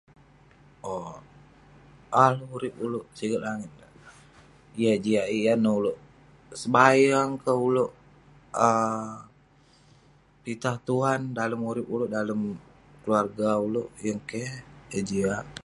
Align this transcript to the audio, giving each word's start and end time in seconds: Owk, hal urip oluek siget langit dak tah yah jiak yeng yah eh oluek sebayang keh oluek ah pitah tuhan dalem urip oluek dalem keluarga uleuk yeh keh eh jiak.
Owk, 0.93 1.17
hal 2.15 2.33
urip 2.55 2.73
oluek 2.83 3.07
siget 3.17 3.41
langit 3.47 3.71
dak 3.79 3.91
tah 4.01 4.17
yah 4.81 4.95
jiak 5.03 5.27
yeng 5.31 5.43
yah 5.45 5.57
eh 5.67 5.75
oluek 5.79 5.97
sebayang 6.61 7.29
keh 7.43 7.57
oluek 7.67 7.91
ah 8.69 9.09
pitah 10.43 10.75
tuhan 10.87 11.21
dalem 11.37 11.61
urip 11.69 11.87
oluek 11.93 12.11
dalem 12.17 12.39
keluarga 13.01 13.49
uleuk 13.65 13.89
yeh 14.05 14.17
keh 14.29 14.51
eh 14.97 15.03
jiak. 15.09 15.45